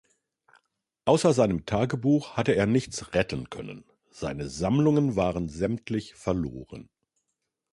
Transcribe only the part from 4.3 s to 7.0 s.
Sammlungen waren sämtlich verloren.